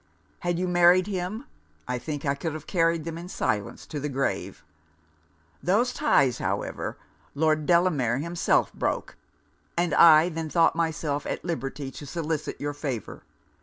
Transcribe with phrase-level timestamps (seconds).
[0.39, 1.45] Had you married him,
[1.87, 4.63] I think I could have carried them in silence to the grave.
[5.61, 6.97] Those ties, however,
[7.35, 9.15] Lord Delamere himself broke;
[9.77, 13.21] and I then thought myself at liberty to solicit your favour.